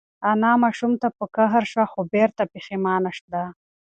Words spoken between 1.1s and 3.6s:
په قهر شوه خو بېرته پښېمانه ده.